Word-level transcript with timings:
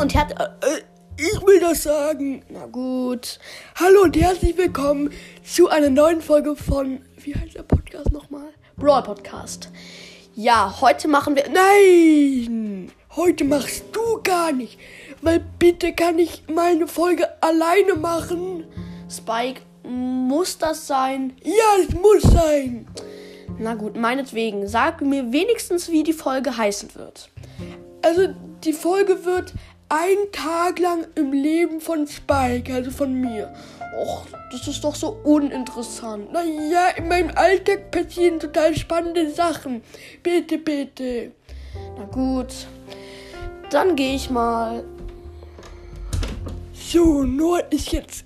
Und 0.00 0.14
herzlich. 0.14 0.38
Äh, 0.38 0.82
ich 1.16 1.40
will 1.46 1.58
das 1.58 1.84
sagen. 1.84 2.42
Na 2.50 2.66
gut. 2.66 3.38
Hallo 3.76 4.02
und 4.02 4.14
herzlich 4.14 4.54
willkommen 4.58 5.10
zu 5.42 5.70
einer 5.70 5.88
neuen 5.88 6.20
Folge 6.20 6.54
von. 6.54 7.00
Wie 7.16 7.34
heißt 7.34 7.54
der 7.54 7.62
Podcast 7.62 8.12
nochmal? 8.12 8.48
Brawl 8.76 9.02
Podcast. 9.02 9.70
Ja, 10.34 10.82
heute 10.82 11.08
machen 11.08 11.34
wir. 11.34 11.44
Nein! 11.48 12.92
Heute 13.16 13.44
machst 13.44 13.84
du 13.92 14.22
gar 14.22 14.52
nicht. 14.52 14.78
Weil 15.22 15.42
bitte 15.58 15.94
kann 15.94 16.18
ich 16.18 16.42
meine 16.46 16.88
Folge 16.88 17.42
alleine 17.42 17.94
machen. 17.94 18.64
Spike, 19.10 19.62
muss 19.82 20.58
das 20.58 20.86
sein? 20.86 21.32
Ja, 21.42 21.82
es 21.82 21.94
muss 21.94 22.22
sein. 22.22 22.86
Na 23.58 23.74
gut, 23.74 23.96
meinetwegen. 23.96 24.68
Sag 24.68 25.00
mir 25.00 25.32
wenigstens, 25.32 25.90
wie 25.90 26.02
die 26.02 26.12
Folge 26.12 26.54
heißen 26.54 26.94
wird. 26.96 27.30
Also, 28.02 28.34
die 28.62 28.74
Folge 28.74 29.24
wird 29.24 29.54
ein 29.88 30.16
Tag 30.32 30.78
lang 30.78 31.06
im 31.14 31.32
Leben 31.32 31.80
von 31.80 32.06
Spike, 32.06 32.74
also 32.74 32.90
von 32.90 33.12
mir. 33.20 33.52
Och, 33.96 34.26
das 34.50 34.66
ist 34.68 34.82
doch 34.82 34.94
so 34.94 35.18
uninteressant. 35.24 36.32
Naja, 36.32 36.88
in 36.96 37.08
meinem 37.08 37.30
Alltag 37.34 37.90
passieren 37.90 38.40
total 38.40 38.76
spannende 38.76 39.30
Sachen. 39.30 39.82
Bitte, 40.22 40.58
bitte. 40.58 41.32
Na 41.96 42.04
gut. 42.04 42.66
Dann 43.70 43.96
gehe 43.96 44.16
ich 44.16 44.28
mal. 44.28 44.84
So, 46.72 47.22
Nord 47.22 47.72
ist 47.72 47.92
jetzt 47.92 48.24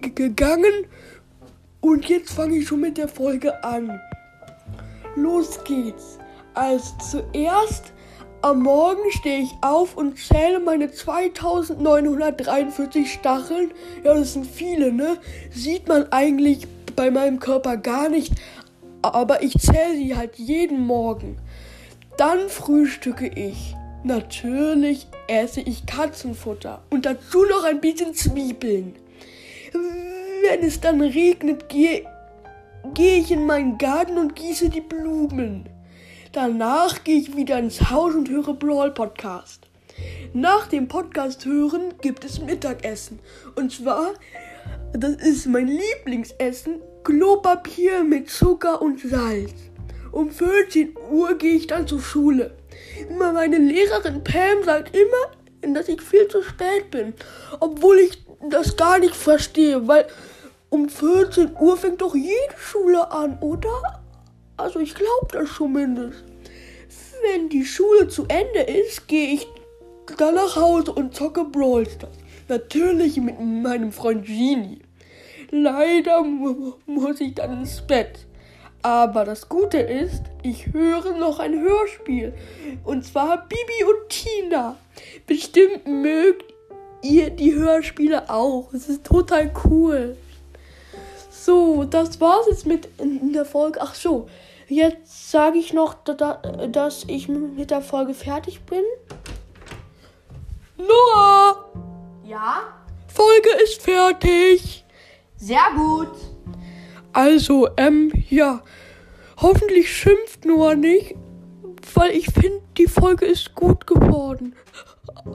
gegangen 0.00 0.86
und 1.80 2.04
jetzt 2.06 2.32
fange 2.32 2.56
ich 2.58 2.68
schon 2.68 2.80
mit 2.80 2.98
der 2.98 3.08
Folge 3.08 3.64
an. 3.64 4.00
Los 5.16 5.62
geht's. 5.64 6.18
Also 6.54 6.94
zuerst 6.98 7.92
am 8.46 8.62
Morgen 8.62 9.10
stehe 9.10 9.40
ich 9.40 9.50
auf 9.60 9.96
und 9.96 10.18
zähle 10.18 10.60
meine 10.60 10.92
2943 10.92 13.12
Stacheln. 13.12 13.72
Ja, 14.04 14.14
das 14.14 14.34
sind 14.34 14.46
viele, 14.46 14.92
ne? 14.92 15.16
Sieht 15.50 15.88
man 15.88 16.12
eigentlich 16.12 16.68
bei 16.94 17.10
meinem 17.10 17.40
Körper 17.40 17.76
gar 17.76 18.08
nicht. 18.08 18.32
Aber 19.02 19.42
ich 19.42 19.58
zähle 19.58 19.96
sie 19.96 20.14
halt 20.14 20.36
jeden 20.36 20.86
Morgen. 20.86 21.38
Dann 22.16 22.48
frühstücke 22.48 23.26
ich. 23.26 23.74
Natürlich 24.04 25.08
esse 25.26 25.60
ich 25.60 25.84
Katzenfutter 25.84 26.82
und 26.90 27.04
dazu 27.04 27.44
noch 27.46 27.64
ein 27.64 27.80
bisschen 27.80 28.14
Zwiebeln. 28.14 28.94
Wenn 29.72 30.62
es 30.62 30.78
dann 30.78 31.00
regnet, 31.00 31.68
gehe, 31.68 32.06
gehe 32.94 33.18
ich 33.18 33.32
in 33.32 33.44
meinen 33.44 33.76
Garten 33.76 34.18
und 34.18 34.36
gieße 34.36 34.68
die 34.68 34.82
Blumen. 34.82 35.68
Danach 36.36 37.02
gehe 37.02 37.16
ich 37.16 37.34
wieder 37.34 37.58
ins 37.58 37.88
Haus 37.88 38.14
und 38.14 38.28
höre 38.28 38.52
Brawl 38.52 38.90
Podcast. 38.90 39.68
Nach 40.34 40.66
dem 40.66 40.86
Podcast 40.86 41.46
hören 41.46 41.94
gibt 42.02 42.26
es 42.26 42.42
Mittagessen. 42.42 43.20
Und 43.54 43.72
zwar, 43.72 44.12
das 44.92 45.14
ist 45.14 45.46
mein 45.46 45.66
Lieblingsessen, 45.66 46.82
Klopapier 47.04 48.04
mit 48.04 48.28
Zucker 48.28 48.82
und 48.82 49.00
Salz. 49.00 49.54
Um 50.12 50.30
14 50.30 50.94
Uhr 51.10 51.38
gehe 51.38 51.54
ich 51.54 51.68
dann 51.68 51.86
zur 51.86 52.02
Schule. 52.02 52.54
Meine 53.18 53.56
Lehrerin 53.56 54.22
Pam 54.22 54.62
sagt 54.62 54.94
immer, 54.94 55.72
dass 55.74 55.88
ich 55.88 56.02
viel 56.02 56.28
zu 56.28 56.42
spät 56.42 56.90
bin. 56.90 57.14
Obwohl 57.60 57.98
ich 58.00 58.22
das 58.50 58.76
gar 58.76 58.98
nicht 58.98 59.16
verstehe, 59.16 59.88
weil 59.88 60.06
um 60.68 60.90
14 60.90 61.56
Uhr 61.58 61.78
fängt 61.78 62.02
doch 62.02 62.14
jede 62.14 62.58
Schule 62.58 63.10
an, 63.10 63.38
oder? 63.40 64.02
Also 64.56 64.80
ich 64.80 64.94
glaube 64.94 65.28
das 65.32 65.54
zumindest. 65.54 66.24
Wenn 67.22 67.48
die 67.48 67.64
Schule 67.64 68.08
zu 68.08 68.26
Ende 68.28 68.60
ist, 68.60 69.08
gehe 69.08 69.34
ich 69.34 69.46
dann 70.18 70.34
nach 70.34 70.56
Hause 70.56 70.92
und 70.92 71.14
zocke 71.14 71.44
Brawl 71.44 71.88
Stars. 71.88 72.16
Natürlich 72.48 73.16
mit 73.16 73.40
meinem 73.40 73.92
Freund 73.92 74.24
Genie. 74.24 74.80
Leider 75.50 76.22
mu 76.22 76.74
muss 76.86 77.20
ich 77.20 77.34
dann 77.34 77.60
ins 77.60 77.80
Bett. 77.86 78.26
Aber 78.82 79.24
das 79.24 79.48
Gute 79.48 79.78
ist, 79.78 80.22
ich 80.42 80.72
höre 80.72 81.16
noch 81.16 81.40
ein 81.40 81.60
Hörspiel. 81.60 82.32
Und 82.84 83.04
zwar 83.04 83.48
Bibi 83.48 83.84
und 83.84 84.08
Tina. 84.08 84.76
Bestimmt 85.26 85.86
mögt 85.86 86.54
ihr 87.02 87.30
die 87.30 87.54
Hörspiele 87.54 88.30
auch. 88.30 88.72
Es 88.72 88.88
ist 88.88 89.04
total 89.04 89.52
cool. 89.64 90.16
So, 91.30 91.84
das 91.84 92.20
war's 92.20 92.46
jetzt 92.48 92.66
mit 92.66 92.88
in 92.98 93.32
der 93.32 93.44
Folge. 93.44 93.80
Ach 93.80 93.94
so, 93.94 94.28
jetzt 94.68 95.30
sage 95.30 95.58
ich 95.58 95.72
noch, 95.72 95.94
dass 96.04 97.04
ich 97.08 97.28
mit 97.28 97.70
der 97.70 97.82
Folge 97.82 98.14
fertig 98.14 98.62
bin. 98.62 98.84
Noah! 100.76 101.64
Ja? 102.24 102.74
Folge 103.06 103.48
ist 103.62 103.82
fertig. 103.82 104.84
Sehr 105.36 105.58
gut. 105.76 106.10
Also, 107.12 107.68
ähm, 107.76 108.12
ja. 108.28 108.62
Hoffentlich 109.38 109.94
schimpft 109.94 110.44
Noah 110.44 110.74
nicht, 110.74 111.14
weil 111.94 112.10
ich 112.12 112.26
finde, 112.26 112.62
die 112.78 112.86
Folge 112.86 113.26
ist 113.26 113.54
gut 113.54 113.86
geworden. 113.86 114.54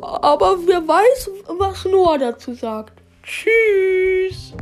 Aber 0.00 0.58
wer 0.66 0.86
weiß, 0.86 1.30
was 1.58 1.84
Noah 1.84 2.18
dazu 2.18 2.54
sagt. 2.54 3.02
Tschüss. 3.22 4.54